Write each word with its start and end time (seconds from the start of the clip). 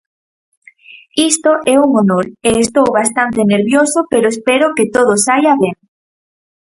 Isto 1.31 1.51
é 1.73 1.75
un 1.85 1.89
honor 1.99 2.25
e 2.49 2.51
estou 2.63 2.87
bastante 2.99 3.41
nervioso 3.53 3.99
pero 4.11 4.25
espero 4.33 4.65
que 4.77 4.91
todo 4.95 5.13
saia 5.25 5.53
ben. 5.63 5.75